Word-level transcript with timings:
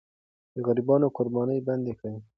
د 0.53 0.55
غریبانو 0.67 1.07
قرباني 1.15 1.57
بنده 1.67 1.93
کړه. 1.99 2.13